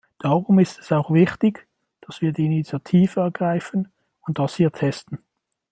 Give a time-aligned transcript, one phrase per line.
[0.17, 1.67] Darum ist es auch wichtig,
[1.99, 3.91] dass wir die Initiative ergreifen
[4.23, 5.19] und das hier testen.